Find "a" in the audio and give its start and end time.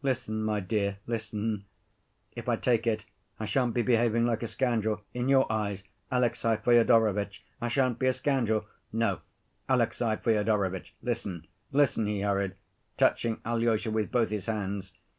4.42-4.48, 8.06-8.14